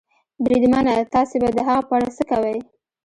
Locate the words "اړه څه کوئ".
1.97-2.57